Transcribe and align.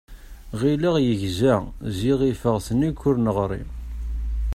Ɣileɣ 0.59 0.95
yegza, 1.05 1.55
ziɣ 1.97 2.19
ifeɣ-t 2.31 2.67
nekk 2.79 2.99
ur 3.09 3.15
neɣṛi. 3.19 3.61